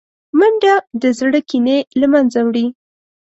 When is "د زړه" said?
1.01-1.39